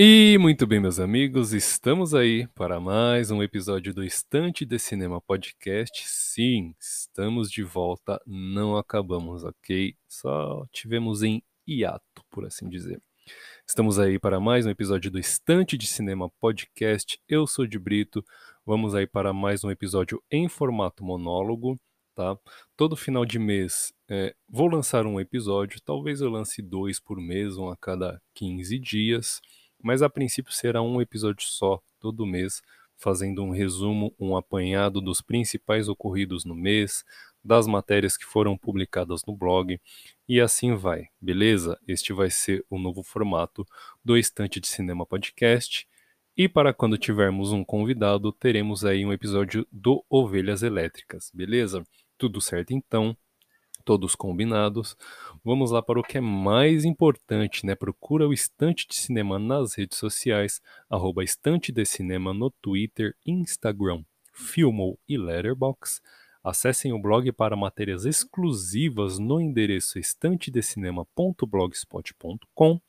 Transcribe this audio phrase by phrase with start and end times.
[0.00, 5.20] E muito bem, meus amigos, estamos aí para mais um episódio do Estante de Cinema
[5.20, 6.04] Podcast.
[6.06, 9.96] Sim, estamos de volta, não acabamos, ok?
[10.06, 13.02] Só tivemos em hiato, por assim dizer.
[13.66, 17.20] Estamos aí para mais um episódio do Estante de Cinema Podcast.
[17.28, 18.24] Eu sou de Brito.
[18.64, 21.76] Vamos aí para mais um episódio em formato monólogo,
[22.14, 22.38] tá?
[22.76, 25.80] Todo final de mês é, vou lançar um episódio.
[25.84, 29.40] Talvez eu lance dois por mês, um a cada 15 dias
[29.82, 32.62] mas a princípio será um episódio só, todo mês,
[32.96, 37.04] fazendo um resumo, um apanhado dos principais ocorridos no mês,
[37.44, 39.80] das matérias que foram publicadas no blog
[40.28, 41.78] e assim vai, beleza?
[41.86, 43.66] Este vai ser o novo formato
[44.04, 45.88] do Estante de Cinema Podcast.
[46.36, 51.84] E para quando tivermos um convidado, teremos aí um episódio do Ovelhas Elétricas, beleza?
[52.18, 53.16] Tudo certo então?
[53.88, 54.94] Todos combinados.
[55.42, 57.74] Vamos lá para o que é mais importante, né?
[57.74, 64.04] Procura o Estante de Cinema nas redes sociais, arroba Estante de Cinema no Twitter, Instagram,
[64.30, 66.02] Filmo e Letterboxd.
[66.44, 72.80] Acessem o blog para matérias exclusivas no endereço estantedecinema.blogspot.com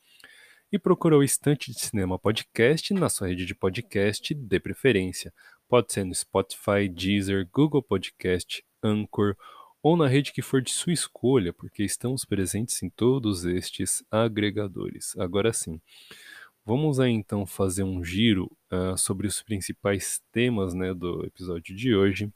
[0.70, 5.32] e procura o Estante de Cinema Podcast na sua rede de podcast de preferência.
[5.66, 9.34] Pode ser no Spotify, Deezer, Google Podcast, Anchor
[9.82, 15.16] ou na rede que for de sua escolha, porque estamos presentes em todos estes agregadores.
[15.18, 15.80] Agora sim,
[16.64, 21.94] vamos aí então fazer um giro uh, sobre os principais temas né, do episódio de
[21.94, 22.26] hoje.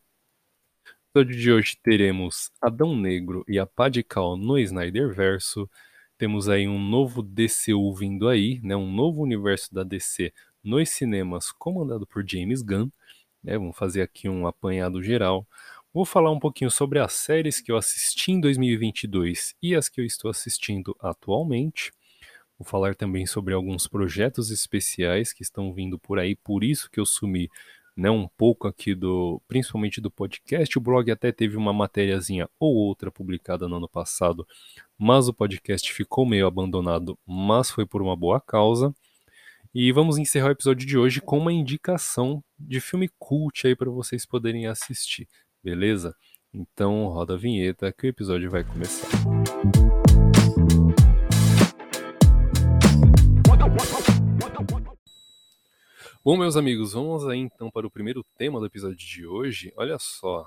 [1.14, 5.68] No episódio de hoje teremos Adão Negro e a Pá de Cal no Snyder Verso.
[6.16, 11.52] Temos aí um novo DCU vindo aí, né, um novo universo da DC nos cinemas
[11.52, 12.88] comandado por James Gunn.
[13.42, 15.46] Né, vamos fazer aqui um apanhado geral.
[15.94, 20.00] Vou falar um pouquinho sobre as séries que eu assisti em 2022 e as que
[20.00, 21.92] eu estou assistindo atualmente.
[22.58, 26.98] Vou falar também sobre alguns projetos especiais que estão vindo por aí, por isso que
[26.98, 27.48] eu sumi
[27.96, 30.76] né, um pouco aqui do, principalmente do podcast.
[30.76, 34.44] O blog até teve uma matériazinha ou outra publicada no ano passado,
[34.98, 38.92] mas o podcast ficou meio abandonado, mas foi por uma boa causa.
[39.72, 43.90] E vamos encerrar o episódio de hoje com uma indicação de filme cult aí para
[43.90, 45.28] vocês poderem assistir
[45.64, 46.14] beleza?
[46.52, 49.08] Então roda a vinheta que o episódio vai começar.
[56.22, 59.72] Bom, meus amigos, vamos aí então para o primeiro tema do episódio de hoje.
[59.74, 60.46] Olha só,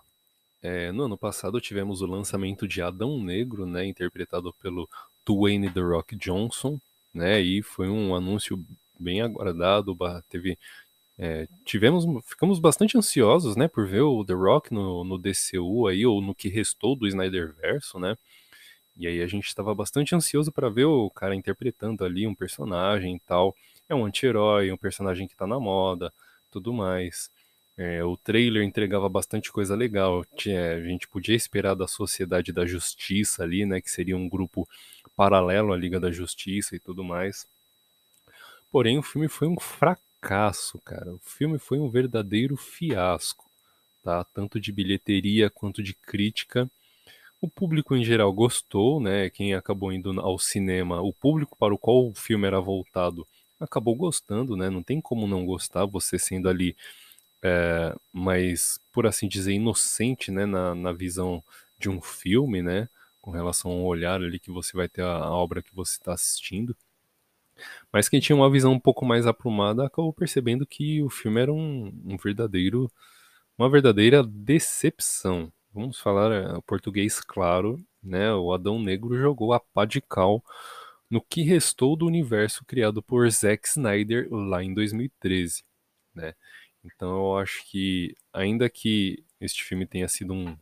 [0.62, 4.88] é, no ano passado tivemos o lançamento de Adão Negro, né, interpretado pelo
[5.26, 6.80] Dwayne The Rock Johnson,
[7.14, 8.64] né, e foi um anúncio
[9.00, 9.96] bem aguardado,
[10.30, 10.58] teve
[11.20, 16.06] é, tivemos, ficamos bastante ansiosos, né, por ver o The Rock no, no DCU aí,
[16.06, 18.16] ou no que restou do Snyderverso, né?
[18.96, 23.16] E aí a gente estava bastante ansioso para ver o cara interpretando ali um personagem
[23.16, 23.56] e tal.
[23.90, 26.12] É um anti-herói, um personagem que tá na moda,
[26.52, 27.30] tudo mais.
[27.78, 30.26] É, o trailer entregava bastante coisa legal.
[30.36, 34.68] Tinha, a gente podia esperar da Sociedade da Justiça ali, né, que seria um grupo
[35.16, 37.48] paralelo à Liga da Justiça e tudo mais.
[38.72, 41.14] Porém, o filme foi um fracasso fracasso, cara.
[41.14, 43.46] O filme foi um verdadeiro fiasco,
[44.04, 44.24] tá?
[44.34, 46.70] Tanto de bilheteria quanto de crítica.
[47.42, 49.30] O público em geral gostou, né?
[49.30, 53.28] Quem acabou indo ao cinema, o público para o qual o filme era voltado,
[53.60, 54.70] acabou gostando, né?
[54.70, 56.76] Não tem como não gostar, você sendo ali
[57.44, 57.96] é,
[58.92, 60.46] por assim dizer, inocente, né?
[60.46, 61.44] Na, na visão
[61.80, 62.90] de um filme, né?
[63.22, 66.14] Com relação ao olhar ali que você vai ter a, a obra que você está
[66.14, 66.76] assistindo.
[67.92, 71.54] Mas quem tinha uma visão um pouco mais aprumada acabou percebendo que o filme era
[71.54, 72.92] um, um verdadeiro,
[73.58, 75.52] uma verdadeira decepção.
[75.74, 78.34] Vamos falar é, português claro, né?
[78.34, 80.44] O Adão Negro jogou a pá de cal
[81.10, 85.64] no que restou do universo criado por Zack Snyder lá em 2013,
[86.14, 86.34] né?
[86.84, 90.58] Então eu acho que ainda que este filme tenha sido um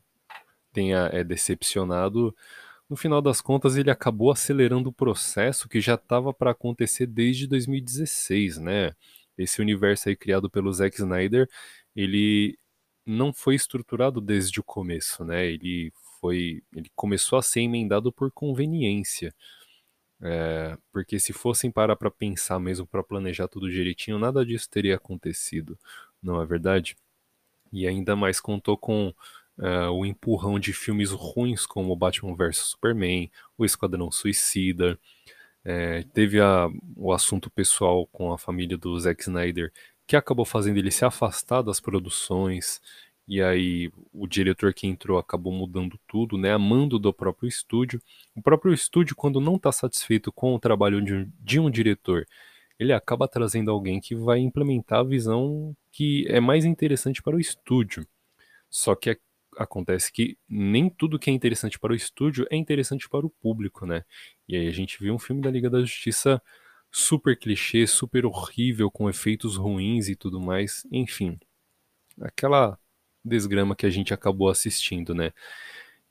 [0.74, 2.36] tenha é, decepcionado,
[2.90, 7.48] no final das contas ele acabou acelerando o processo que já estava para acontecer desde
[7.48, 8.94] 2016, né?
[9.38, 11.50] Esse universo aí criado pelo Zack Snyder,
[11.96, 12.58] ele
[13.06, 15.46] não foi estruturado desde o começo, né?
[15.48, 19.34] Ele foi, ele começou a ser emendado por conveniência.
[20.22, 24.96] É, porque se fossem parar para pensar mesmo, para planejar tudo direitinho, nada disso teria
[24.96, 25.78] acontecido,
[26.22, 26.96] não é verdade?
[27.72, 29.14] E ainda mais contou com
[29.58, 35.00] uh, o empurrão de filmes ruins como Batman vs Superman, O Esquadrão Suicida.
[35.64, 39.74] É, teve a, o assunto pessoal com a família do Zack Snyder,
[40.06, 42.80] que acabou fazendo ele se afastar das produções.
[43.28, 46.52] E aí o diretor que entrou acabou mudando tudo, né?
[46.54, 48.00] Amando do próprio estúdio.
[48.36, 52.28] O próprio estúdio, quando não está satisfeito com o trabalho de um, de um diretor
[52.80, 57.40] ele acaba trazendo alguém que vai implementar a visão que é mais interessante para o
[57.40, 58.06] estúdio.
[58.70, 59.10] Só que
[59.58, 63.86] acontece que nem tudo que é interessante para o estúdio é interessante para o público,
[63.86, 64.04] né?
[64.48, 66.42] E aí a gente viu um filme da Liga da Justiça
[66.92, 70.88] super clichê, super horrível, com efeitos ruins e tudo mais.
[70.92, 71.38] Enfim,
[72.22, 72.78] aquela
[73.24, 75.32] desgrama que a gente acabou assistindo, né?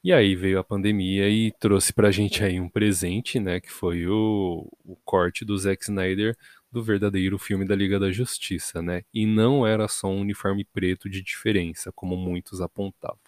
[0.05, 3.59] E aí veio a pandemia e trouxe pra gente aí um presente, né?
[3.61, 6.37] Que foi o, o corte do Zack Snyder
[6.71, 9.03] do verdadeiro filme da Liga da Justiça, né?
[9.15, 13.24] E não era só um uniforme preto de diferença, como muitos apontavam.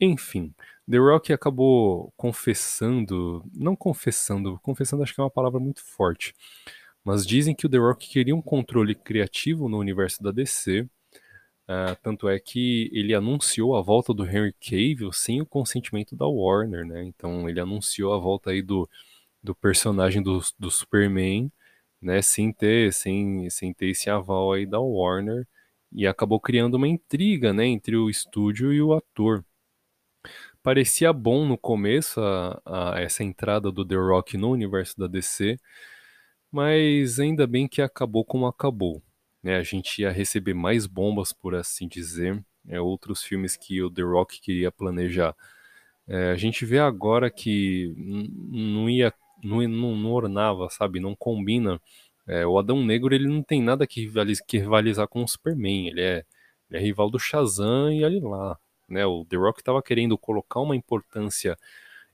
[0.00, 0.54] Enfim,
[0.90, 6.34] The Rock acabou confessando, não confessando, confessando acho que é uma palavra muito forte,
[7.04, 10.88] mas dizem que o The Rock queria um controle criativo no universo da DC, uh,
[11.68, 16.26] ah, tanto é que ele anunciou a volta do Henry Cavill sem o consentimento da
[16.26, 17.04] Warner, né?
[17.04, 18.88] Então ele anunciou a volta aí do,
[19.42, 21.50] do personagem do, do Superman,
[22.00, 22.22] né?
[22.22, 25.46] Sem ter, sem, sem ter esse aval aí da Warner
[25.92, 27.66] e acabou criando uma intriga, né?
[27.66, 29.44] Entre o estúdio e o ator.
[30.64, 35.58] Parecia bom no começo a, a essa entrada do The Rock no universo da DC,
[36.50, 39.02] mas ainda bem que acabou como acabou.
[39.42, 39.56] Né?
[39.56, 44.00] A gente ia receber mais bombas, por assim dizer, é, outros filmes que o The
[44.00, 45.36] Rock queria planejar.
[46.08, 47.94] É, a gente vê agora que
[48.50, 49.12] não ia,
[49.42, 50.98] não, não, ornava, sabe?
[50.98, 51.78] Não combina.
[52.26, 55.88] É, o Adão Negro ele não tem nada que, rivalizar, que rivalizar com o Superman.
[55.88, 56.24] Ele é,
[56.70, 58.58] ele é rival do Shazam e olha lá.
[58.94, 59.04] Né?
[59.04, 61.58] O The Rock estava querendo colocar uma importância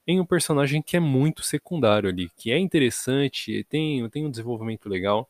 [0.06, 4.88] em um personagem que é muito secundário ali, que é interessante, tem, tem um desenvolvimento
[4.88, 5.28] legal,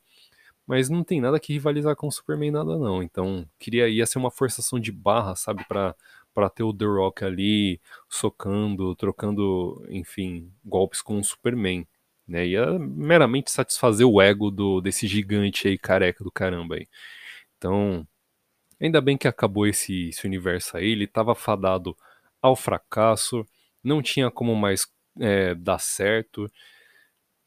[0.65, 3.03] mas não tem nada que rivalizar com o Superman nada não.
[3.03, 5.95] Então, queria ia ser uma forçação de barra, sabe, para
[6.33, 11.85] para ter o The Rock ali socando, trocando, enfim, golpes com o Superman,
[12.27, 12.47] né?
[12.47, 16.87] Ia meramente satisfazer o ego do desse gigante aí careca do caramba aí.
[17.57, 18.07] Então,
[18.81, 21.95] Ainda bem que acabou esse, esse universo aí, ele estava fadado
[22.41, 23.47] ao fracasso,
[23.83, 24.87] não tinha como mais
[25.19, 26.51] é, dar certo.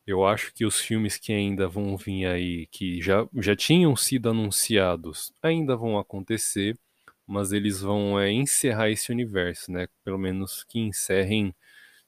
[0.07, 4.29] Eu acho que os filmes que ainda vão vir aí, que já, já tinham sido
[4.31, 6.79] anunciados, ainda vão acontecer,
[7.27, 9.89] mas eles vão é, encerrar esse universo, né?
[10.05, 11.55] Pelo menos que encerrem,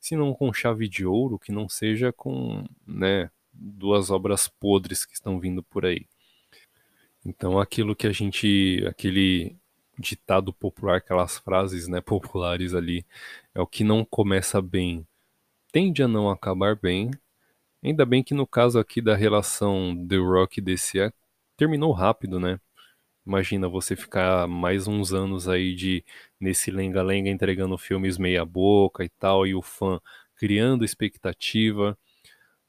[0.00, 5.14] se não com chave de ouro, que não seja com, né, duas obras podres que
[5.14, 6.06] estão vindo por aí.
[7.26, 9.56] Então aquilo que a gente, aquele
[9.98, 13.04] ditado popular, aquelas frases né, populares ali,
[13.54, 15.06] é o que não começa bem,
[15.72, 17.10] tende a não acabar bem.
[17.82, 21.12] Ainda bem que no caso aqui da relação The Rock e DC
[21.56, 22.60] terminou rápido, né?
[23.26, 26.04] Imagina você ficar mais uns anos aí de
[26.40, 30.00] nesse lenga-lenga entregando filmes meia boca e tal, e o fã
[30.36, 31.98] criando expectativa.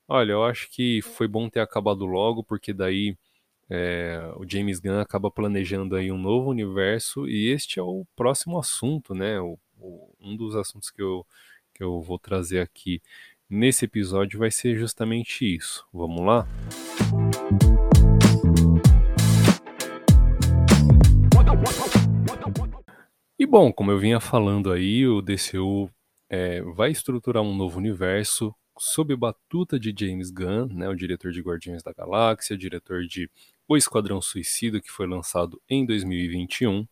[0.08, 3.18] Olha, eu acho que foi bom ter acabado logo, porque daí
[3.70, 8.58] é, o James Gunn acaba planejando aí um novo universo e este é o próximo
[8.58, 9.40] assunto, né?
[9.40, 11.26] O, o, um dos assuntos que eu,
[11.74, 13.02] que eu vou trazer aqui
[13.50, 15.86] nesse episódio vai ser justamente isso.
[15.94, 16.48] Vamos lá?
[23.40, 25.90] E bom, como eu vinha falando aí, o DCU
[26.30, 31.42] é, vai estruturar um novo universo sob batuta de James Gunn, né, o diretor de
[31.42, 33.30] Guardiões da Galáxia, diretor de
[33.70, 36.88] O Esquadrão Suicida, que foi lançado em 2021.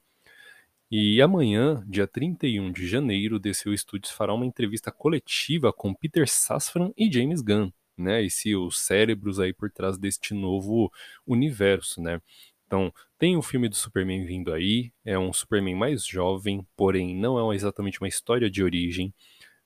[0.91, 6.91] E amanhã, dia 31 de janeiro, DCU Studios fará uma entrevista coletiva com Peter Safran
[6.97, 10.91] e James Gunn, né, esse os cérebros aí por trás deste novo
[11.25, 12.21] universo, né?
[12.67, 17.51] Então, tem o filme do Superman vindo aí, é um Superman mais jovem, porém não
[17.51, 19.13] é exatamente uma história de origem.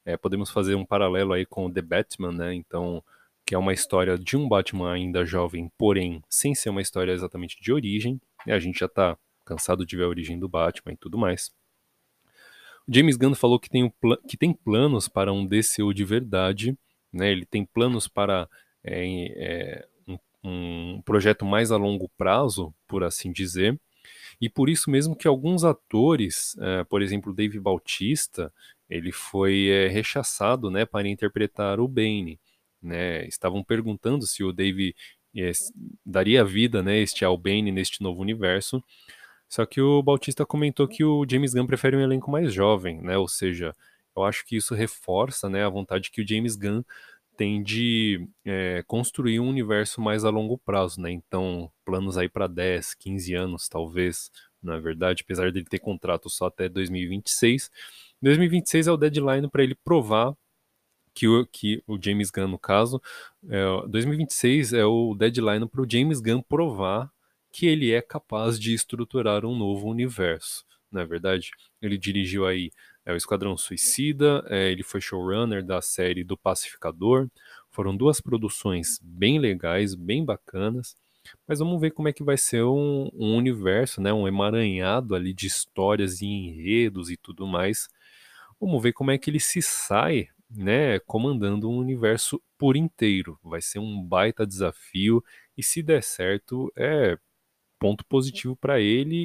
[0.06, 2.54] É, podemos fazer um paralelo aí com The Batman, né?
[2.54, 3.04] Então,
[3.50, 7.60] que é uma história de um Batman ainda jovem, porém sem ser uma história exatamente
[7.60, 8.22] de origem.
[8.46, 11.52] E a gente já tá cansado de ver a origem do Batman e tudo mais.
[12.88, 13.92] O James Gunn falou que tem, um
[14.28, 16.78] que tem planos para um DCU de verdade,
[17.12, 17.32] né?
[17.32, 18.48] Ele tem planos para
[18.84, 23.82] é, é, um, um projeto mais a longo prazo, por assim dizer.
[24.40, 28.54] E por isso mesmo que alguns atores, é, por exemplo, Dave Bautista,
[28.88, 32.40] ele foi é, rechaçado né, para interpretar o Bane.
[32.82, 33.26] Né?
[33.28, 34.96] Estavam perguntando se o Dave
[35.36, 35.52] é,
[36.06, 38.84] daria vida né, este ao Bane neste novo universo.
[39.48, 43.18] Só que o Bautista comentou que o James Gunn prefere um elenco mais jovem, né?
[43.18, 43.74] Ou seja,
[44.16, 46.84] eu acho que isso reforça né, a vontade que o James Gunn
[47.36, 51.10] tem de é, construir um universo mais a longo prazo, né?
[51.10, 54.30] Então, planos aí para 10, 15 anos, talvez,
[54.62, 55.24] não é verdade?
[55.24, 57.72] Apesar dele ter contrato só até 2026,
[58.22, 60.36] 2026 é o deadline para ele provar
[61.20, 63.02] que o, que o James Gunn, no caso,
[63.50, 67.12] é, 2026 é o deadline para o James Gunn provar
[67.52, 71.52] que ele é capaz de estruturar um novo universo, não é verdade?
[71.82, 72.72] Ele dirigiu aí
[73.06, 77.28] é, o Esquadrão Suicida, é, ele foi showrunner da série do Pacificador,
[77.70, 80.96] foram duas produções bem legais, bem bacanas,
[81.46, 85.34] mas vamos ver como é que vai ser um, um universo, né, um emaranhado ali
[85.34, 87.90] de histórias e enredos e tudo mais.
[88.58, 93.40] Vamos ver como é que ele se sai né, comandando um universo por inteiro.
[93.44, 95.24] Vai ser um baita desafio
[95.58, 97.18] e se der certo, é
[97.80, 99.16] ponto positivo para ele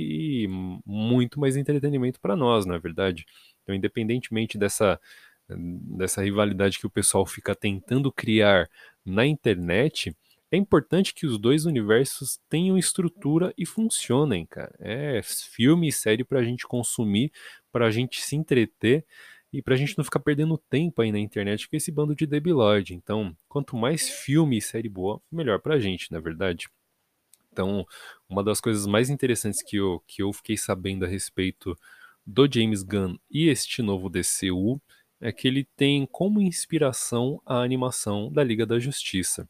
[0.45, 0.49] e
[0.87, 3.27] muito mais entretenimento para nós, não é verdade?
[3.63, 5.01] Então, independentemente dessa
[5.49, 8.69] dessa rivalidade que o pessoal fica tentando criar
[9.05, 10.17] na internet,
[10.51, 14.75] é importante que os dois universos tenham estrutura e funcionem, cara.
[14.79, 17.33] É filme e série para a gente consumir,
[17.73, 19.05] para a gente se entreter
[19.55, 22.27] e para a gente não ficar perdendo tempo aí na internet com esse bando de
[22.27, 22.93] debilóide.
[22.93, 26.69] Então, quanto mais filme e série boa, melhor para a gente, na é verdade.
[27.53, 27.87] Então,
[28.29, 31.79] uma das coisas mais interessantes que eu, que eu fiquei sabendo a respeito
[32.27, 34.81] do James Gunn e este novo DCU
[35.21, 39.49] é que ele tem como inspiração a animação da Liga da Justiça.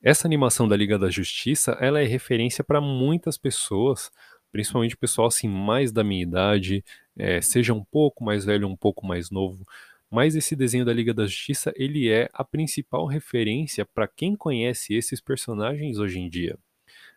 [0.00, 4.12] Essa animação da Liga da Justiça, ela é referência para muitas pessoas,
[4.52, 6.84] principalmente pessoal assim mais da minha idade,
[7.16, 9.66] é, seja um pouco mais velho, um pouco mais novo.
[10.10, 14.94] Mas esse desenho da Liga da Justiça, ele é a principal referência para quem conhece
[14.94, 16.58] esses personagens hoje em dia.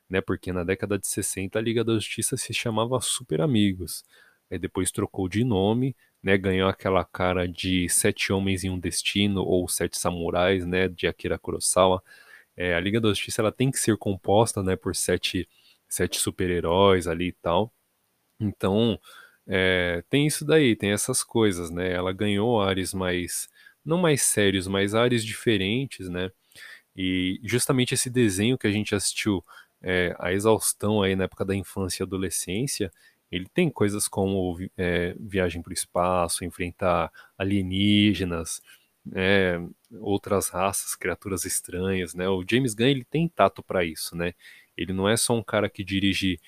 [0.09, 0.21] Né?
[0.21, 4.03] Porque na década de 60 a Liga da Justiça se chamava Super Amigos.
[4.49, 6.37] Aí depois trocou de nome, né?
[6.37, 10.87] Ganhou aquela cara de Sete Homens em um Destino ou Sete Samurais, né?
[10.87, 12.01] De Akira Kurosawa.
[12.55, 14.75] É, a Liga da Justiça ela tem que ser composta, né?
[14.75, 15.47] Por sete
[15.87, 17.73] sete super-heróis ali e tal.
[18.39, 18.99] Então,
[19.47, 21.91] é, tem isso daí, tem essas coisas, né?
[21.91, 23.47] Ela ganhou ares mais,
[23.83, 26.29] não mais sérios, mas ares diferentes, né?
[26.95, 29.43] E justamente esse desenho que a gente assistiu,
[29.81, 32.91] é, a exaustão aí na época da infância e adolescência,
[33.31, 38.61] ele tem coisas como é, viagem para o espaço, enfrentar alienígenas,
[39.13, 39.59] é,
[39.99, 42.27] outras raças, criaturas estranhas, né?
[42.27, 44.33] O James Gunn ele tem tato para isso, né?
[44.75, 46.39] Ele não é só um cara que dirige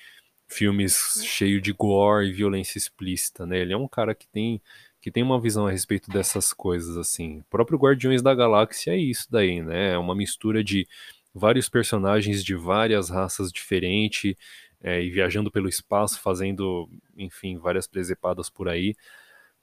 [0.50, 3.58] filmes cheio de gore e violência explícita, né?
[3.58, 4.60] Ele é um cara que tem
[5.00, 7.38] que tem uma visão a respeito dessas coisas assim.
[7.38, 9.92] O próprio Guardiões da Galáxia é isso daí, né?
[9.92, 10.86] É uma mistura de
[11.34, 14.34] vários personagens de várias raças diferentes
[14.82, 18.94] é, e viajando pelo espaço, fazendo, enfim, várias presepadas por aí.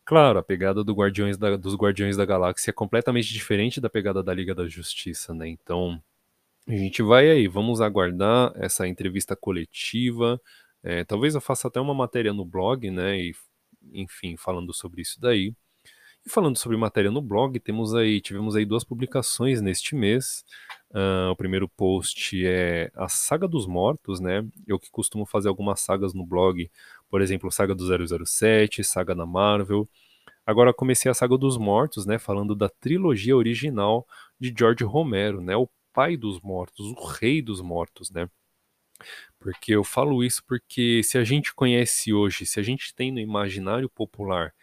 [0.05, 4.23] Claro, a pegada do Guardiões da, dos Guardiões da Galáxia é completamente diferente da pegada
[4.23, 5.49] da Liga da Justiça, né?
[5.49, 6.01] Então,
[6.67, 10.39] a gente vai aí, vamos aguardar essa entrevista coletiva.
[10.83, 13.17] É, talvez eu faça até uma matéria no blog, né?
[13.19, 13.35] E,
[13.93, 15.53] enfim, falando sobre isso daí.
[16.25, 20.43] E falando sobre matéria no blog, temos aí, tivemos aí duas publicações neste mês.
[20.91, 24.45] Uh, o primeiro post é a Saga dos Mortos, né?
[24.67, 26.69] Eu que costumo fazer algumas sagas no blog,
[27.09, 29.87] por exemplo, Saga do 007, Saga da Marvel.
[30.45, 32.19] Agora comecei a Saga dos Mortos, né?
[32.19, 34.05] Falando da trilogia original
[34.39, 35.55] de George Romero, né?
[35.55, 38.29] O pai dos mortos, o rei dos mortos, né?
[39.39, 43.19] Porque eu falo isso porque se a gente conhece hoje, se a gente tem no
[43.19, 44.53] imaginário popular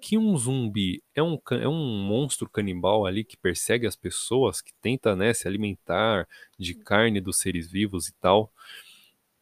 [0.00, 4.72] que um zumbi é um, é um monstro canibal ali que persegue as pessoas, que
[4.80, 8.52] tenta né, se alimentar de carne dos seres vivos e tal,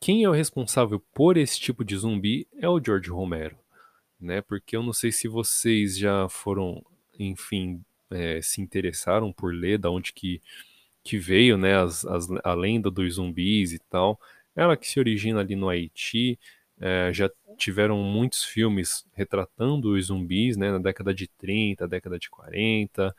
[0.01, 3.59] quem é o responsável por esse tipo de zumbi é o George Romero,
[4.21, 4.41] né?
[4.43, 6.85] Porque eu não sei se vocês já foram,
[7.19, 10.41] enfim, é, se interessaram por ler da onde que
[11.07, 14.21] que veio, né, as, as, a lenda dos zumbis e tal,
[14.57, 16.39] ela que se origina ali no Haiti,
[16.81, 22.29] é, já tiveram muitos filmes retratando os zumbis, né, na década de 30, década de
[22.29, 23.15] 40,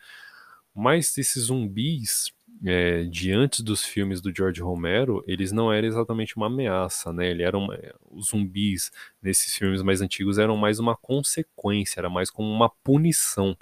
[0.75, 2.33] mas esses zumbis
[2.65, 7.29] é, de antes dos filmes do George Romero, eles não eram exatamente uma ameaça, né?
[7.29, 7.67] Ele eram
[8.09, 8.91] os zumbis
[9.21, 13.55] nesses filmes mais antigos eram mais uma consequência, era mais como uma punição,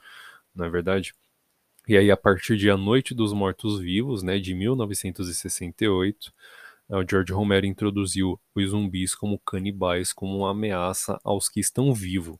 [0.55, 1.13] não é verdade?
[1.87, 6.33] E aí, a partir de A Noite dos Mortos-Vivos, né, de 1968,
[6.89, 12.37] o George Romero introduziu os zumbis como canibais, como uma ameaça aos que estão vivos,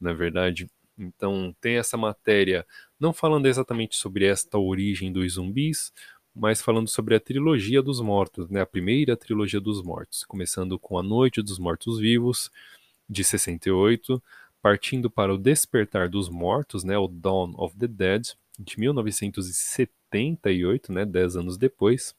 [0.00, 0.68] não é verdade?
[0.96, 2.64] Então, tem essa matéria,
[2.98, 5.92] não falando exatamente sobre esta origem dos zumbis,
[6.34, 10.98] mas falando sobre a trilogia dos mortos, né, a primeira trilogia dos mortos, começando com
[10.98, 12.50] A Noite dos Mortos-Vivos,
[13.08, 14.22] de 68,
[14.64, 18.28] partindo para o Despertar dos Mortos, né, o Dawn of the Dead,
[18.58, 22.16] de 1978, né, dez anos depois.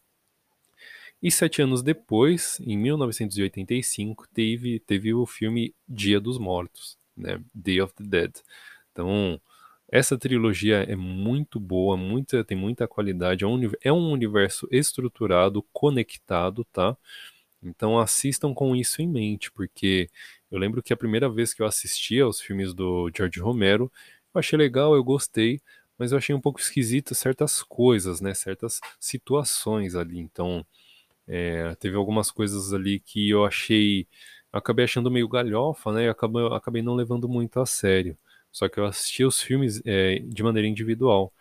[1.24, 7.82] E sete anos depois, em 1985, teve, teve o filme Dia dos Mortos, né, Day
[7.82, 8.36] of the Dead.
[8.92, 9.42] Então,
[9.92, 15.64] Essa trilogia é muito boa, muita, tem muita qualidade, é um, é um universo estruturado,
[15.74, 16.96] conectado, tá?
[17.64, 20.10] Então assistam com isso em mente, porque
[20.56, 23.92] eu lembro que a primeira vez que eu assisti aos filmes do George Romero,
[24.34, 25.60] eu achei legal, eu gostei,
[25.98, 28.34] mas eu achei um pouco esquisito certas coisas, né?
[28.34, 30.18] Certas situações ali.
[30.20, 30.66] Então,
[31.28, 34.08] é, teve algumas coisas ali que eu achei.
[34.52, 36.06] Acabei achando meio galhofa, né?
[36.06, 38.18] E acabei, acabei não levando muito a sério.
[38.52, 41.34] Só que eu assisti os filmes é, de maneira individual.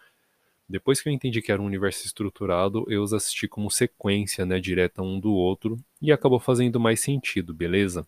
[0.68, 4.59] Depois que eu entendi que era um universo estruturado, eu os assisti como sequência, né,
[4.61, 8.06] direta um do outro, e acabou fazendo mais sentido, beleza?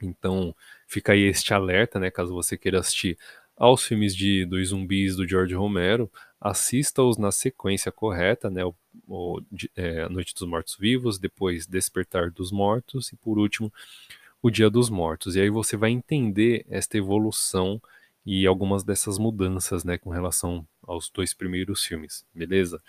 [0.00, 0.54] Então,
[0.86, 3.18] fica aí este alerta, né, caso você queira assistir
[3.56, 6.10] aos filmes de, dos zumbis do George Romero,
[6.40, 8.74] assista-os na sequência correta, né, o,
[9.08, 9.40] o
[9.74, 13.72] é, Noite dos Mortos Vivos, depois Despertar dos Mortos e por último
[14.42, 15.34] o Dia dos Mortos.
[15.36, 17.80] E aí você vai entender esta evolução
[18.24, 22.82] e algumas dessas mudanças, né, com relação aos dois primeiros filmes, beleza?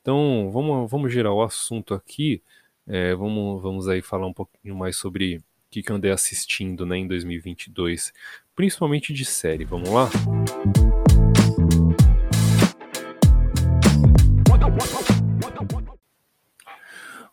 [0.00, 2.42] Então vamos, vamos girar o assunto aqui,
[2.86, 6.86] é, vamos, vamos aí falar um pouquinho mais sobre o que, que eu andei assistindo
[6.86, 8.12] né, em 2022,
[8.54, 9.64] principalmente de série.
[9.64, 10.08] Vamos lá?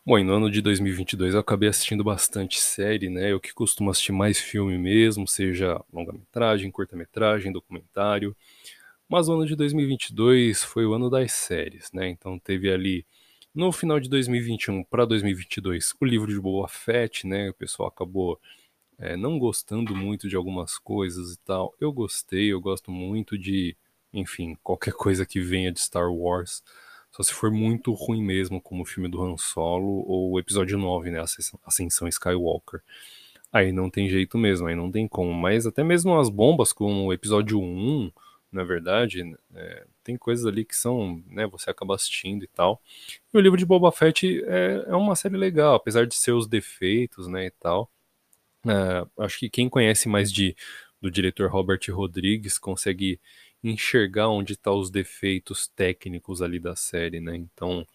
[0.06, 3.32] Bom, no ano de 2022 eu acabei assistindo bastante série, né?
[3.32, 8.36] Eu que costumo assistir mais filme mesmo, seja longa-metragem, curta-metragem, documentário.
[9.08, 12.08] Mas o ano de 2022 foi o ano das séries, né?
[12.08, 13.06] Então teve ali
[13.54, 17.50] no final de 2021 para 2022 o livro de Boba Fett, né?
[17.50, 18.40] O pessoal acabou
[18.98, 21.74] é, não gostando muito de algumas coisas e tal.
[21.80, 23.76] Eu gostei, eu gosto muito de,
[24.12, 26.62] enfim, qualquer coisa que venha de Star Wars.
[27.12, 30.76] Só se for muito ruim mesmo, como o filme do Han Solo ou o episódio
[30.76, 31.24] 9, né?
[31.64, 32.82] Ascensão Skywalker.
[33.52, 35.32] Aí não tem jeito mesmo, aí não tem como.
[35.32, 38.10] Mas até mesmo as bombas, como o episódio 1,
[38.50, 39.22] na verdade,
[39.54, 42.80] é, tem coisas ali que são, né, você acaba assistindo e tal.
[43.32, 47.26] E o livro de Boba Fett é, é uma série legal, apesar de seus defeitos,
[47.26, 47.90] né, e tal.
[48.66, 50.56] É, acho que quem conhece mais de
[51.00, 53.20] do diretor Robert Rodrigues consegue
[53.62, 57.36] enxergar onde estão tá os defeitos técnicos ali da série, né?
[57.36, 57.86] Então,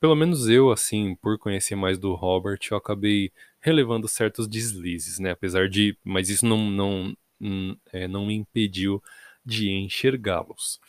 [0.00, 5.32] pelo menos eu, assim, por conhecer mais do Robert, eu acabei relevando certos deslizes, né?
[5.32, 9.02] Apesar de, mas isso não não hum, é, não me impediu
[9.44, 10.80] de enxergá-los.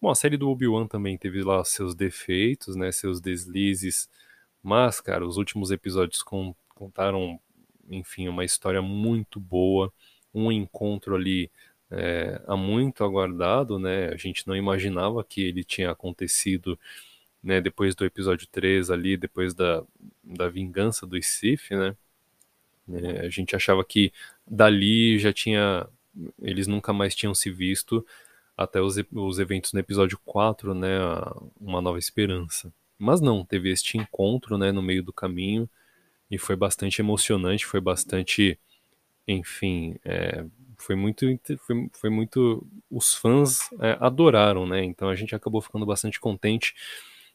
[0.00, 2.92] Bom, a série do Obi-Wan também teve lá seus defeitos, né?
[2.92, 4.08] Seus deslizes,
[4.62, 6.22] mas, cara, os últimos episódios
[6.68, 7.38] contaram,
[7.90, 9.92] enfim, uma história muito boa,
[10.32, 11.50] um encontro ali
[11.90, 14.08] é, há muito aguardado, né?
[14.08, 16.78] A gente não imaginava que ele tinha acontecido,
[17.42, 17.60] né?
[17.60, 19.84] Depois do episódio 3 ali, depois da,
[20.22, 21.96] da vingança do Sith, né?
[22.88, 24.12] É, a gente achava que
[24.46, 25.86] dali já tinha,
[26.42, 28.04] eles nunca mais tinham se visto
[28.56, 30.98] até os, os eventos no episódio 4, né?
[31.60, 32.72] Uma Nova Esperança.
[32.98, 34.72] Mas não, teve este encontro, né?
[34.72, 35.68] No meio do caminho
[36.30, 38.58] e foi bastante emocionante, foi bastante,
[39.26, 40.44] enfim, é,
[40.78, 41.26] foi muito
[41.58, 46.74] foi, foi muito os fãs é, adoraram né então a gente acabou ficando bastante contente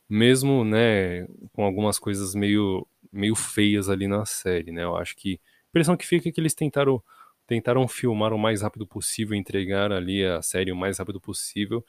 [0.07, 5.39] mesmo né com algumas coisas meio meio feias ali na série né eu acho que
[5.65, 7.01] a impressão que fica é que eles tentaram
[7.49, 11.83] tentaram filmar o mais rápido possível entregar ali a série o mais rápido possível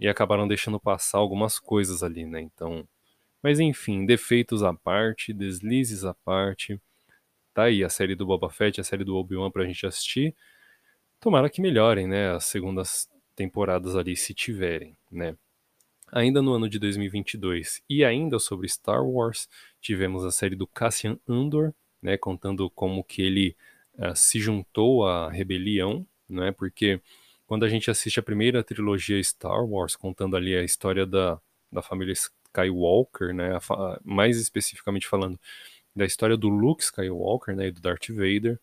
[0.00, 2.88] e acabaram deixando passar algumas coisas ali né então
[3.42, 6.80] mas enfim defeitos à parte deslizes à parte
[7.52, 10.34] tá aí a série do Boba Fett a série do Obi-Wan pra gente assistir
[11.22, 15.36] Tomara que melhorem, né, as segundas temporadas ali, se tiverem, né.
[16.10, 19.48] Ainda no ano de 2022 e ainda sobre Star Wars,
[19.80, 23.56] tivemos a série do Cassian Andor, né, contando como que ele
[23.98, 27.00] uh, se juntou à rebelião, né, porque
[27.46, 31.38] quando a gente assiste a primeira trilogia Star Wars, contando ali a história da,
[31.70, 33.58] da família Skywalker, né,
[34.04, 35.38] mais especificamente falando
[35.94, 38.58] da história do Luke Skywalker, né, e do Darth Vader,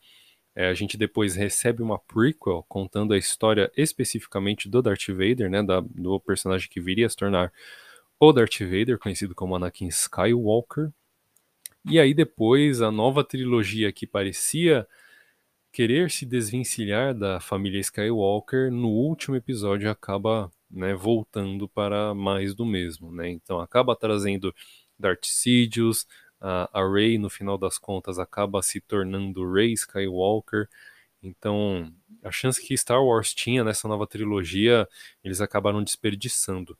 [0.55, 5.63] é, a gente depois recebe uma prequel contando a história especificamente do Darth Vader, né,
[5.63, 7.53] da, do personagem que viria a se tornar
[8.19, 10.91] o Darth Vader, conhecido como Anakin Skywalker.
[11.85, 14.85] E aí depois a nova trilogia que parecia
[15.71, 22.65] querer se desvencilhar da família Skywalker, no último episódio acaba né, voltando para mais do
[22.65, 23.11] mesmo.
[23.11, 23.29] Né?
[23.29, 24.53] Então acaba trazendo
[24.97, 26.05] Darth Sidious,
[26.41, 30.67] a, a Rey, no final das contas, acaba se tornando Rey Skywalker.
[31.21, 31.91] Então,
[32.23, 34.87] a chance que Star Wars tinha nessa nova trilogia,
[35.23, 36.77] eles acabaram desperdiçando.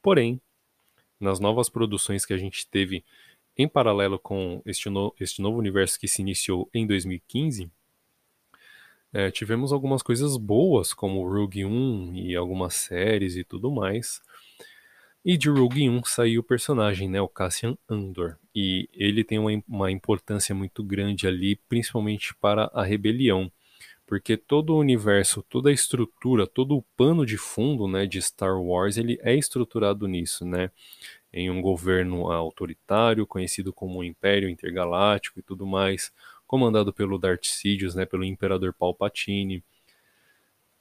[0.00, 0.40] Porém,
[1.18, 3.04] nas novas produções que a gente teve
[3.56, 7.70] em paralelo com este, no, este novo universo que se iniciou em 2015,
[9.12, 14.22] é, tivemos algumas coisas boas, como Rogue 1 e algumas séries e tudo mais.
[15.24, 18.36] E de Rogue 1 saiu o personagem, né, o Cassian Andor.
[18.54, 23.52] E ele tem uma, uma importância muito grande ali, principalmente para a rebelião.
[24.06, 28.60] Porque todo o universo, toda a estrutura, todo o pano de fundo né, de Star
[28.60, 30.70] Wars, ele é estruturado nisso, né?
[31.32, 36.12] Em um governo autoritário, conhecido como Império Intergaláctico e tudo mais,
[36.52, 39.64] comandado pelo Darth Sidious, né, pelo Imperador Palpatine.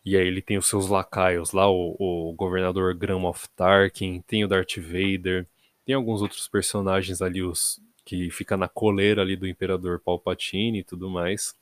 [0.03, 4.43] E aí ele tem os seus lacaios lá, o, o governador Gram of Tarkin, tem
[4.43, 5.47] o Darth Vader,
[5.85, 10.83] tem alguns outros personagens ali os que fica na coleira ali do Imperador Palpatine e
[10.83, 11.55] tudo mais.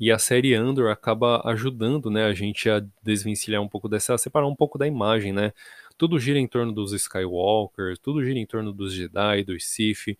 [0.00, 4.18] E a série Andor acaba ajudando, né, a gente a desvencilhar um pouco dessa, a
[4.18, 5.52] separar um pouco da imagem, né?
[5.98, 10.16] Tudo gira em torno dos Skywalker, tudo gira em torno dos Jedi, dos Sith.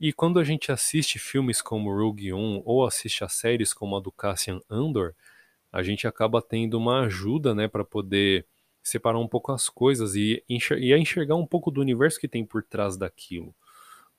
[0.00, 4.00] E quando a gente assiste filmes como Rogue One ou assiste a séries como a
[4.00, 5.14] do Cassian Andor,
[5.72, 8.46] a gente acaba tendo uma ajuda, né, para poder
[8.82, 12.62] separar um pouco as coisas e, e enxergar um pouco do universo que tem por
[12.62, 13.54] trás daquilo.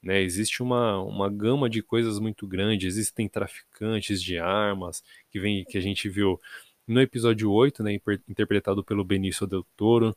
[0.03, 0.21] Né?
[0.21, 5.77] Existe uma, uma gama de coisas muito grande, existem traficantes de armas, que, vem, que
[5.77, 6.39] a gente viu
[6.85, 10.15] no episódio 8, né, interpretado pelo Benício Del Toro,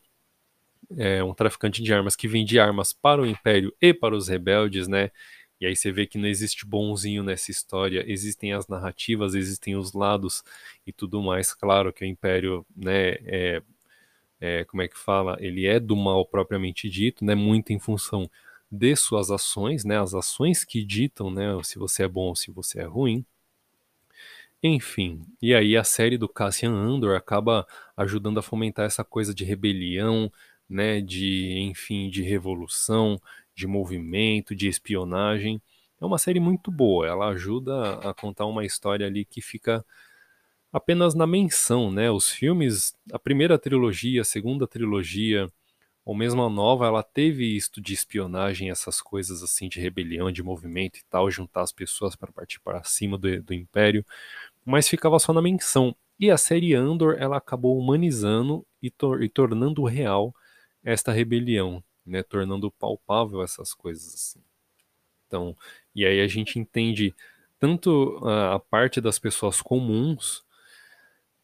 [0.96, 4.88] é um traficante de armas que vende armas para o Império e para os rebeldes,
[4.88, 5.10] né?
[5.62, 9.92] E aí você vê que não existe bonzinho nessa história, existem as narrativas, existem os
[9.92, 10.42] lados
[10.84, 11.54] e tudo mais.
[11.54, 13.62] Claro que o Império, né, é,
[14.40, 15.36] é, como é que fala?
[15.38, 17.36] Ele é do mal propriamente dito, né?
[17.36, 18.28] Muito em função
[18.68, 20.00] de suas ações, né?
[20.00, 21.44] As ações que ditam, né?
[21.62, 23.24] Se você é bom ou se você é ruim.
[24.60, 27.64] Enfim, e aí a série do Cassian Andor acaba
[27.96, 30.32] ajudando a fomentar essa coisa de rebelião,
[30.68, 31.00] né?
[31.00, 33.20] De, enfim, de revolução,
[33.54, 35.60] de movimento, de espionagem.
[36.00, 39.84] É uma série muito boa, ela ajuda a contar uma história ali que fica
[40.72, 42.10] apenas na menção, né?
[42.10, 45.48] Os filmes, a primeira trilogia, a segunda trilogia,
[46.04, 50.42] ou mesmo a nova, ela teve isto de espionagem, essas coisas assim de rebelião, de
[50.42, 54.04] movimento e tal, juntar as pessoas para partir para cima do, do Império,
[54.64, 55.94] mas ficava só na menção.
[56.18, 60.34] E a série Andor, ela acabou humanizando e, tor e tornando real
[60.84, 64.40] esta rebelião, né, tornando palpável essas coisas assim.
[65.26, 65.56] Então,
[65.94, 67.14] e aí a gente entende
[67.58, 70.44] tanto a, a parte das pessoas comuns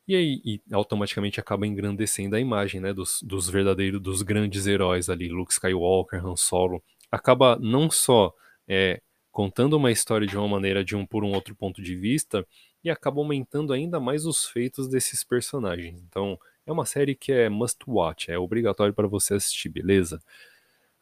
[0.06, 5.10] e aí e automaticamente acaba engrandecendo a imagem né, dos, dos verdadeiros, dos grandes heróis
[5.10, 6.82] ali, Luke Skywalker, Han Solo.
[7.10, 8.34] Acaba não só
[8.66, 12.46] é, contando uma história de uma maneira, de um por um outro ponto de vista,
[12.82, 16.00] e acaba aumentando ainda mais os feitos desses personagens.
[16.08, 20.22] Então, é uma série que é must watch, é obrigatório para você assistir, beleza?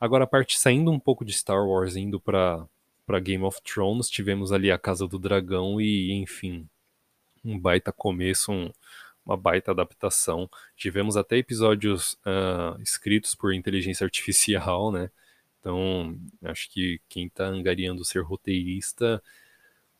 [0.00, 2.66] Agora, a parte saindo um pouco de Star Wars, indo para
[3.04, 6.68] para Game of Thrones, tivemos ali a Casa do Dragão e, enfim,
[7.44, 8.72] um baita começo, um,
[9.24, 10.50] uma baita adaptação.
[10.76, 15.08] Tivemos até episódios uh, escritos por inteligência artificial, né?
[15.60, 19.22] Então, acho que quem está angariando ser roteirista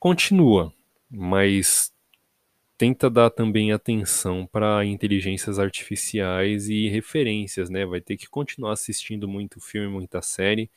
[0.00, 0.72] continua,
[1.08, 1.92] mas
[2.78, 7.86] tenta dar também atenção para inteligências artificiais e referências, né?
[7.86, 10.70] Vai ter que continuar assistindo muito filme, muita série,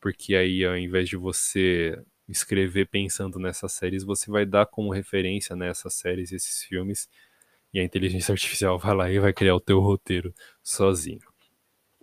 [0.00, 5.56] porque aí ao invés de você escrever pensando nessas séries, você vai dar como referência
[5.56, 7.08] nessas séries esses filmes
[7.72, 11.20] e a inteligência artificial vai lá e vai criar o teu roteiro sozinho.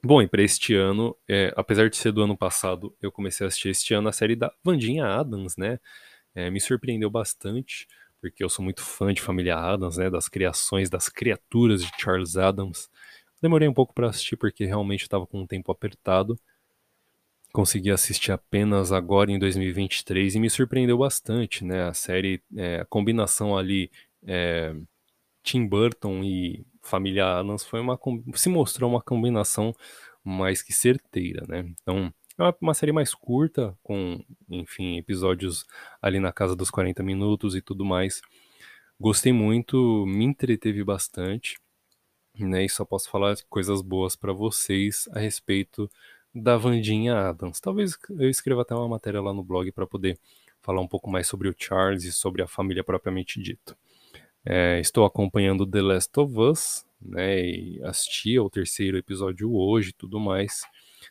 [0.04, 3.47] Bom, e para este ano, é, apesar de ser do ano passado, eu comecei a
[3.47, 5.80] assistir este ano a série da Vandinha Adams, né?
[6.36, 7.88] É, me surpreendeu bastante,
[8.21, 10.10] porque eu sou muito fã de Família Adams, né?
[10.10, 12.89] Das criações, das criaturas de Charles Adams.
[13.41, 16.39] Demorei um pouco para assistir porque realmente estava com um tempo apertado.
[17.54, 21.88] Consegui assistir apenas agora em 2023 e me surpreendeu bastante, né?
[21.88, 23.89] A série, é, a combinação ali
[24.25, 24.75] é,
[25.43, 27.99] Tim Burton e Família Adams foi uma
[28.34, 29.73] se mostrou uma combinação
[30.23, 31.71] mais que certeira, né?
[31.82, 35.65] Então, é uma série mais curta, com, enfim, episódios
[36.01, 38.21] ali na casa dos 40 minutos e tudo mais.
[38.99, 41.59] Gostei muito, me entreteve bastante,
[42.37, 42.65] né?
[42.65, 45.89] E só posso falar coisas boas para vocês a respeito
[46.33, 47.59] da Vandinha Adams.
[47.59, 50.19] Talvez eu escreva até uma matéria lá no blog para poder
[50.61, 53.77] falar um pouco mais sobre o Charles e sobre a família propriamente dito.
[54.43, 57.39] É, estou acompanhando The Last of Us, né?
[57.39, 60.63] E assisti ao terceiro episódio hoje e tudo mais.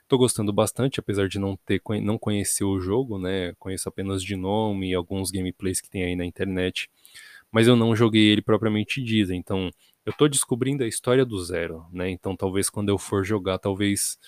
[0.03, 3.55] Estou gostando bastante, apesar de não ter não conhecer o jogo, né?
[3.59, 6.91] Conheço apenas de nome e alguns gameplays que tem aí na internet,
[7.51, 9.33] mas eu não joguei ele propriamente dito.
[9.33, 9.71] Então,
[10.07, 12.11] eu estou descobrindo a história do zero, né?
[12.11, 14.19] Então, talvez quando eu for jogar, talvez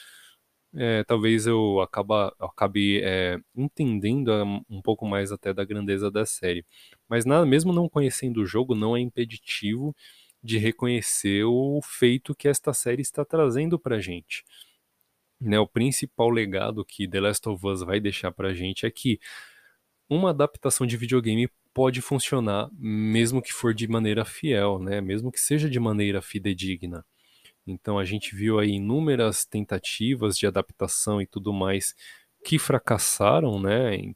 [0.75, 4.31] é, talvez eu acaba, acabe é, entendendo
[4.69, 6.65] um pouco mais até da grandeza da série.
[7.09, 9.95] Mas nada, mesmo não conhecendo o jogo, não é impeditivo
[10.43, 14.45] de reconhecer o feito que esta série está trazendo pra gente.
[15.39, 19.21] Né, o principal legado que The Last of Us vai deixar pra gente é que
[20.09, 25.01] uma adaptação de videogame pode funcionar mesmo que for de maneira fiel, né?
[25.03, 27.05] Mesmo que seja de maneira fidedigna.
[27.67, 31.95] Então a gente viu aí inúmeras tentativas de adaptação e tudo mais
[32.45, 34.15] que fracassaram, né?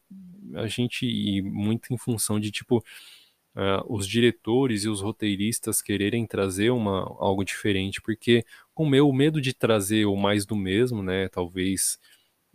[0.54, 6.26] A gente e muito em função de tipo uh, os diretores e os roteiristas quererem
[6.26, 8.44] trazer uma algo diferente, porque
[8.82, 11.28] o meu medo de trazer o mais do mesmo, né?
[11.28, 11.98] Talvez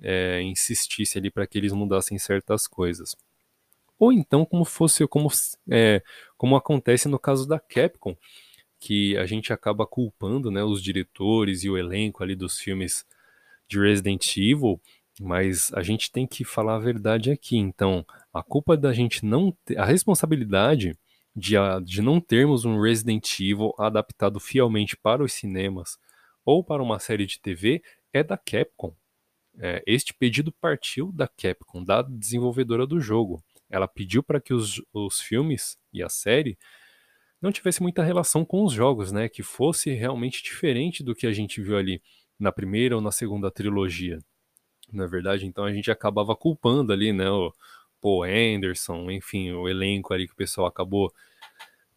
[0.01, 3.15] é, insistisse ali para que eles mudassem certas coisas.
[3.97, 5.29] Ou então como fosse como
[5.69, 6.01] é,
[6.37, 8.15] como acontece no caso da Capcom,
[8.79, 13.05] que a gente acaba culpando né, os diretores e o elenco ali dos filmes
[13.67, 14.79] de Resident Evil,
[15.19, 17.57] mas a gente tem que falar a verdade aqui.
[17.57, 20.97] Então, a culpa da gente não ter, a responsabilidade
[21.35, 25.97] de, de não termos um Resident Evil adaptado fielmente para os cinemas
[26.45, 28.95] ou para uma série de TV é da Capcom.
[29.57, 33.43] É, este pedido partiu da Capcom, da desenvolvedora do jogo.
[33.69, 36.57] Ela pediu para que os, os filmes e a série
[37.41, 39.27] não tivesse muita relação com os jogos, né?
[39.27, 42.01] Que fosse realmente diferente do que a gente viu ali
[42.39, 44.19] na primeira ou na segunda trilogia.
[44.91, 47.29] Na verdade, então a gente acabava culpando ali, né?
[47.29, 47.53] O
[48.01, 51.11] Paul Anderson, enfim, o elenco ali que o pessoal acabou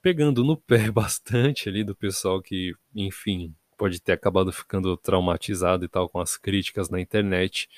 [0.00, 5.88] pegando no pé bastante ali do pessoal que, enfim, pode ter acabado ficando traumatizado e
[5.88, 7.68] tal com as críticas na internet.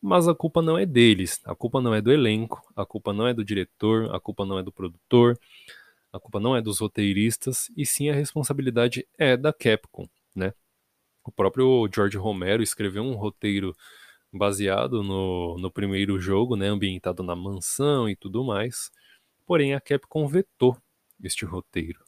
[0.00, 3.28] Mas a culpa não é deles, a culpa não é do elenco, a culpa não
[3.28, 5.38] é do diretor, a culpa não é do produtor,
[6.12, 10.52] a culpa não é dos roteiristas, e sim a responsabilidade é da Capcom, né?
[11.24, 13.76] O próprio George Romero escreveu um roteiro
[14.32, 18.90] baseado no, no primeiro jogo, né, ambientado na mansão e tudo mais.
[19.46, 20.76] Porém, a Capcom vetou
[21.22, 22.00] este roteiro.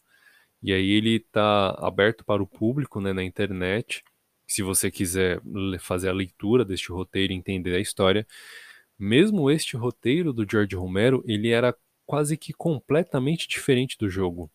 [0.64, 4.02] E aí ele está aberto para o público né, na internet.
[4.46, 5.38] Se você quiser
[5.78, 8.26] fazer a leitura deste roteiro e entender a história,
[8.98, 14.50] mesmo este roteiro do George Romero, ele era quase que completamente diferente do jogo.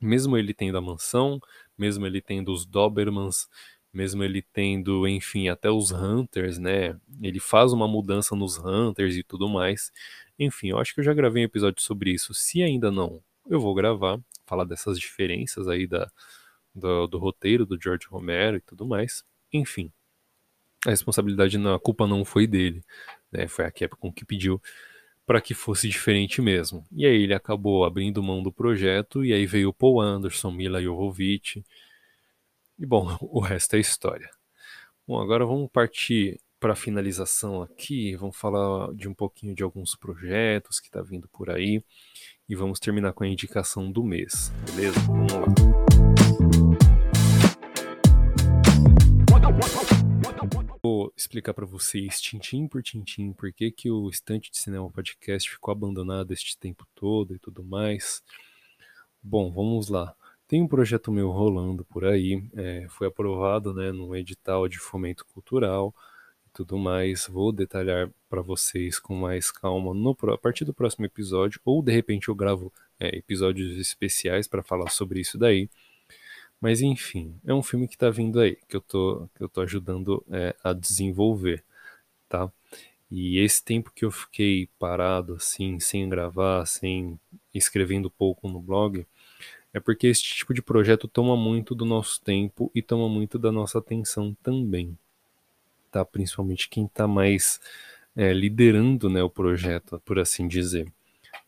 [0.00, 1.40] Mesmo ele tendo a mansão,
[1.76, 3.48] mesmo ele tendo os Dobermans,
[3.92, 6.96] mesmo ele tendo, enfim, até os Hunters, né?
[7.20, 9.90] Ele faz uma mudança nos Hunters e tudo mais.
[10.38, 12.32] Enfim, eu acho que eu já gravei um episódio sobre isso.
[12.32, 16.10] Se ainda não, eu vou gravar, falar dessas diferenças aí da,
[16.74, 19.24] do, do roteiro do George Romero e tudo mais.
[19.52, 19.92] Enfim,
[20.86, 22.82] a responsabilidade, a culpa não foi dele,
[23.30, 23.46] né?
[23.48, 24.60] Foi a Capcom que pediu
[25.24, 26.84] para que fosse diferente mesmo.
[26.92, 30.82] E aí ele acabou abrindo mão do projeto e aí veio o Paul Anderson, Mila
[30.82, 31.64] Jovovich.
[32.78, 34.30] E bom, o resto é história.
[35.06, 40.78] Bom, agora vamos partir para finalização aqui, vamos falar de um pouquinho de alguns projetos
[40.78, 41.82] que está vindo por aí
[42.48, 45.00] e vamos terminar com a indicação do mês, beleza?
[45.00, 45.42] Vamos lá.
[50.80, 55.50] Vou explicar para vocês, tintim por tintim, por que, que o Estante de Cinema Podcast
[55.50, 58.22] ficou abandonado este tempo todo e tudo mais.
[59.20, 60.14] Bom, vamos lá.
[60.46, 65.26] Tem um projeto meu rolando por aí, é, foi aprovado né, no edital de fomento
[65.34, 65.92] cultural
[66.52, 67.26] tudo mais.
[67.26, 71.92] Vou detalhar para vocês com mais calma no, a partir do próximo episódio, ou de
[71.92, 75.68] repente eu gravo é, episódios especiais para falar sobre isso daí.
[76.60, 79.60] Mas enfim, é um filme que está vindo aí, que eu tô, que eu tô
[79.62, 81.64] ajudando é, a desenvolver,
[82.28, 82.50] tá?
[83.10, 87.20] E esse tempo que eu fiquei parado, assim, sem gravar, sem
[87.52, 89.06] escrevendo pouco no blog,
[89.72, 93.50] é porque esse tipo de projeto toma muito do nosso tempo e toma muito da
[93.50, 94.96] nossa atenção também,
[95.92, 96.04] tá?
[96.04, 97.60] Principalmente quem está mais
[98.16, 100.90] é, liderando né, o projeto, por assim dizer,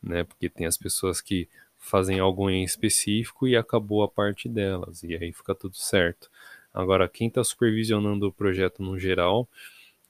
[0.02, 0.24] né?
[0.24, 5.14] Porque tem as pessoas que fazem algo em específico e acabou a parte delas, e
[5.16, 6.30] aí fica tudo certo.
[6.72, 9.48] Agora, quem está supervisionando o projeto no geral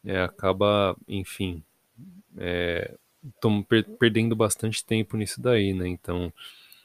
[0.05, 1.63] é, acaba, enfim,
[2.39, 2.95] é,
[3.69, 5.89] per perdendo bastante tempo nisso daí, né?
[5.89, 6.33] Então,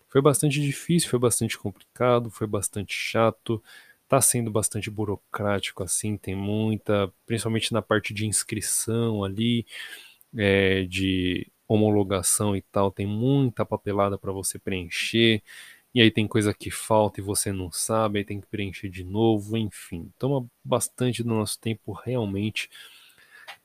[0.10, 3.62] foi bastante difícil, foi bastante complicado, foi bastante chato,
[4.10, 9.66] tá sendo bastante burocrático, assim, tem muita, principalmente na parte de inscrição ali,
[10.38, 15.44] é, de homologação e tal, tem muita papelada para você preencher,
[15.94, 19.04] e aí tem coisa que falta e você não sabe, aí tem que preencher de
[19.04, 22.70] novo, enfim, toma bastante do nosso tempo realmente.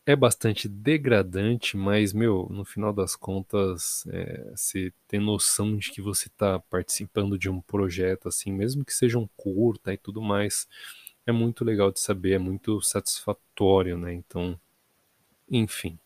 [0.06, 6.02] É bastante degradante, mas, meu, no final das contas, é, você ter noção de que
[6.02, 10.68] você está participando de um projeto, assim, mesmo que seja um curta e tudo mais,
[11.26, 14.12] é muito legal de saber, é muito satisfatório, né?
[14.12, 14.60] Então,
[15.50, 15.98] enfim.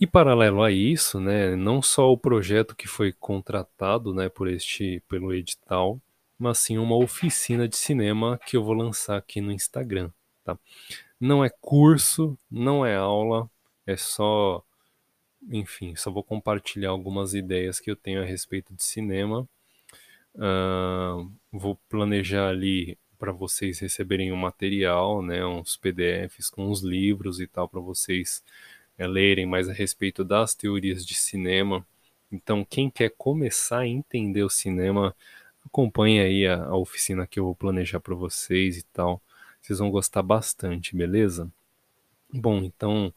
[0.00, 5.02] E paralelo a isso, né, não só o projeto que foi contratado, né, por este
[5.08, 6.00] pelo edital,
[6.38, 10.10] mas sim uma oficina de cinema que eu vou lançar aqui no Instagram,
[10.44, 10.56] tá?
[11.20, 13.50] Não é curso, não é aula,
[13.86, 14.62] é só,
[15.50, 19.48] enfim, só vou compartilhar algumas ideias que eu tenho a respeito de cinema.
[20.34, 27.40] Uh, vou planejar ali para vocês receberem um material, né, uns PDFs com os livros
[27.40, 28.44] e tal para vocês
[28.96, 31.86] é, lerem mais a respeito das teorias de cinema.
[32.30, 35.14] Então, quem quer começar a entender o cinema,
[35.64, 39.20] acompanhe aí a, a oficina que eu vou planejar para vocês e tal.
[39.60, 41.50] Vocês vão gostar bastante, beleza?
[42.32, 43.12] Bom, então,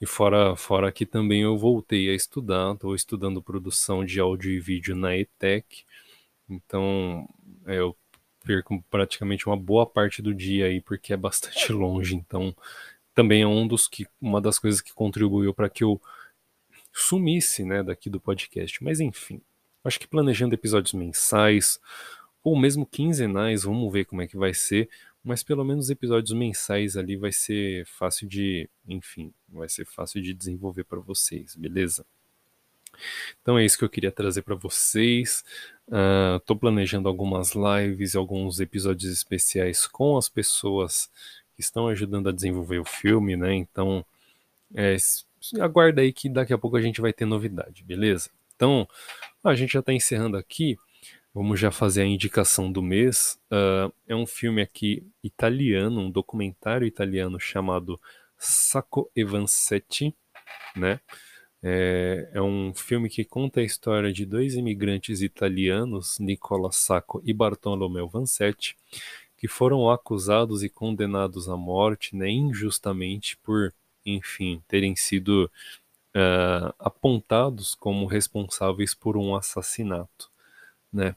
[0.00, 4.60] e fora, fora que também eu voltei a estudar, estou estudando produção de áudio e
[4.60, 5.84] vídeo na ETEC.
[6.48, 7.28] Então,
[7.66, 7.96] é, eu
[8.44, 12.14] perco praticamente uma boa parte do dia aí porque é bastante longe.
[12.14, 12.54] Então,
[13.14, 16.00] também é um dos que uma das coisas que contribuiu para que eu
[16.92, 18.82] sumisse, né, daqui do podcast.
[18.84, 19.40] Mas enfim,
[19.84, 21.80] acho que planejando episódios mensais
[22.44, 24.88] ou mesmo quinzenais, vamos ver como é que vai ser,
[25.26, 30.32] mas pelo menos episódios mensais ali vai ser fácil de, enfim, vai ser fácil de
[30.32, 32.06] desenvolver para vocês, beleza?
[33.42, 35.44] Então é isso que eu queria trazer para vocês.
[36.36, 41.10] Estou uh, planejando algumas lives, alguns episódios especiais com as pessoas
[41.56, 43.52] que estão ajudando a desenvolver o filme, né?
[43.52, 44.06] Então,
[44.76, 44.96] é,
[45.60, 48.30] aguarda aí que daqui a pouco a gente vai ter novidade, beleza?
[48.54, 48.86] Então,
[49.42, 50.78] a gente já está encerrando aqui.
[51.36, 53.38] Vamos já fazer a indicação do mês.
[53.52, 58.00] Uh, é um filme aqui italiano, um documentário italiano chamado
[58.38, 60.16] Sacco e Vanzetti,
[60.74, 60.98] né?
[61.62, 67.34] É, é, um filme que conta a história de dois imigrantes italianos, Nicola Sacco e
[67.34, 68.74] Bartolomeu Vanzetti,
[69.36, 73.74] que foram acusados e condenados à morte né, injustamente por,
[74.06, 75.50] enfim, terem sido
[76.14, 80.30] uh, apontados como responsáveis por um assassinato,
[80.90, 81.14] né?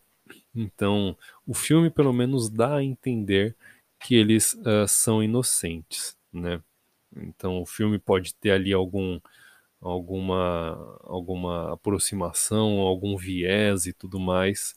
[0.56, 3.56] Então, o filme pelo menos dá a entender
[4.00, 6.62] que eles uh, são inocentes, né?
[7.18, 9.20] Então, o filme pode ter ali algum
[9.82, 14.76] alguma alguma aproximação, algum viés e tudo mais,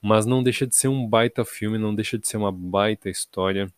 [0.00, 3.72] mas não deixa de ser um baita filme, não deixa de ser uma baita história.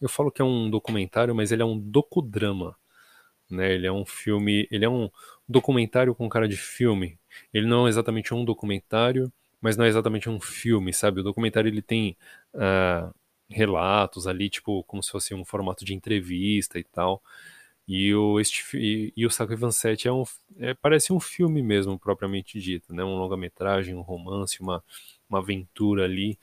[0.00, 2.76] Eu falo que é um documentário, mas ele é um docudrama,
[3.50, 3.72] né?
[3.74, 5.10] Ele é um filme, ele é um
[5.48, 7.18] documentário com cara de filme.
[7.52, 11.20] Ele não é exatamente um documentário, mas não é exatamente um filme, sabe?
[11.20, 12.16] O documentário ele tem
[12.54, 13.14] uh,
[13.48, 17.22] relatos ali, tipo, como se fosse um formato de entrevista e tal.
[17.88, 20.22] E o, este, e, e o Sacco Vanzetti é um,
[20.58, 23.04] é, parece um filme mesmo, propriamente dito, né?
[23.04, 24.82] Um longa-metragem, um romance, uma,
[25.28, 26.38] uma aventura ali,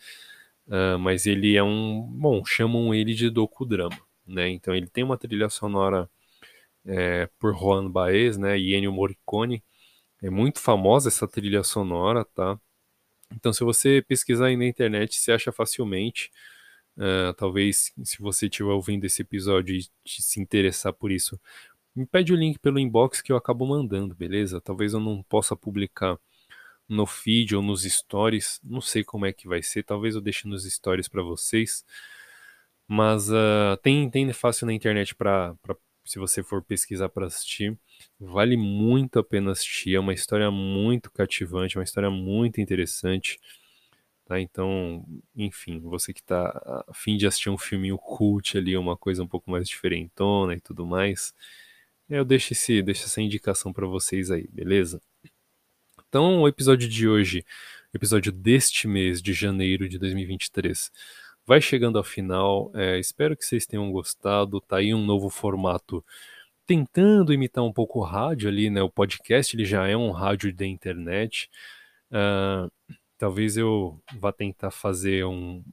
[0.67, 4.49] uh, mas ele é um, bom, chamam ele de docudrama, né?
[4.49, 6.09] Então ele tem uma trilha sonora
[6.85, 8.57] é, por Juan Baez, né?
[8.59, 9.63] E Ennio Morricone,
[10.21, 12.59] é muito famosa essa trilha sonora, tá?
[13.35, 16.31] Então se você pesquisar aí na internet, você acha facilmente.
[16.97, 21.39] Uh, talvez se você estiver ouvindo esse episódio e se interessar por isso,
[21.95, 24.61] me pede o link pelo inbox que eu acabo mandando, beleza?
[24.61, 26.19] Talvez eu não possa publicar
[26.87, 28.59] no feed ou nos stories.
[28.63, 29.83] Não sei como é que vai ser.
[29.83, 31.85] Talvez eu deixe nos stories para vocês.
[32.87, 35.55] Mas uh, tem, tem fácil na internet para
[36.05, 37.77] se você for pesquisar para assistir.
[38.19, 39.95] Vale muito a pena assistir.
[39.95, 43.39] É uma história muito cativante, uma história muito interessante.
[44.25, 44.39] Tá?
[44.41, 45.05] Então,
[45.35, 46.49] enfim, você que está
[46.87, 50.59] a fim de assistir um filminho cult ali, uma coisa um pouco mais diferentona e
[50.59, 51.33] tudo mais,
[52.09, 55.01] eu deixo, esse, deixo essa indicação para vocês aí, beleza?
[56.07, 57.45] Então, o episódio de hoje,
[57.93, 60.91] episódio deste mês de janeiro de 2023,
[61.45, 62.71] vai chegando ao final.
[62.75, 64.59] É, espero que vocês tenham gostado.
[64.61, 66.03] Tá aí um novo formato
[66.67, 68.81] tentando imitar um pouco o rádio ali, né?
[68.81, 71.49] O podcast ele já é um rádio da internet.
[72.11, 72.69] Uh,
[73.17, 75.63] talvez eu vá tentar fazer um,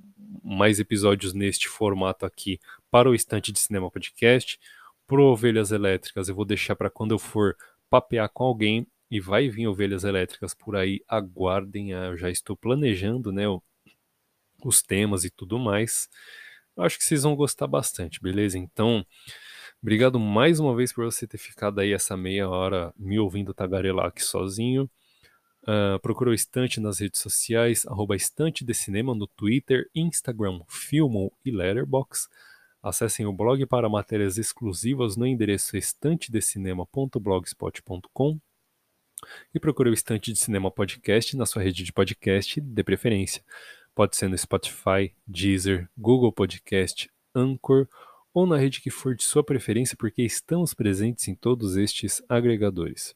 [0.42, 2.60] mais episódios neste formato aqui
[2.90, 4.58] para o Estante de Cinema Podcast.
[5.06, 7.56] Pro Ovelhas Elétricas eu vou deixar para quando eu for
[7.90, 12.56] papear com alguém e vai vir ovelhas elétricas por aí, aguardem, ah, eu já estou
[12.56, 13.44] planejando, né,
[14.64, 16.08] os temas e tudo mais.
[16.76, 18.58] Eu acho que vocês vão gostar bastante, beleza?
[18.58, 19.06] Então,
[19.84, 24.06] obrigado mais uma vez por você ter ficado aí essa meia hora me ouvindo tagarelar
[24.06, 24.88] aqui sozinho.
[25.64, 31.30] Uh, procura o Estante nas redes sociais, arroba Estante de Cinema no Twitter, Instagram, Filmo
[31.44, 32.30] e Letterboxd.
[32.82, 38.40] Acessem o blog para matérias exclusivas no endereço estantedecinema.blogspot.com
[39.54, 43.44] e procure o Estante de Cinema Podcast na sua rede de podcast de preferência.
[43.94, 47.86] Pode ser no Spotify, Deezer, Google Podcast, Anchor
[48.34, 53.14] ou na rede que for de sua preferência, porque estamos presentes em todos estes agregadores.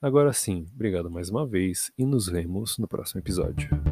[0.00, 3.91] Agora sim, obrigado mais uma vez e nos vemos no próximo episódio.